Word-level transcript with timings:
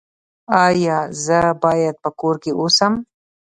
ایا 0.65 0.97
زه 1.25 1.39
باید 1.63 1.95
په 2.03 2.09
کور 2.19 2.35
کې 2.43 2.51
اوسم؟ 2.59 2.93